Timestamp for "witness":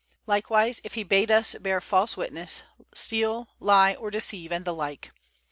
2.17-2.63